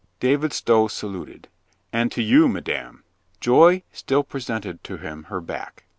[0.19, 1.47] David Stow saluted.
[1.93, 3.03] "And to you, madame."
[3.39, 5.83] Joy still presented to him her back.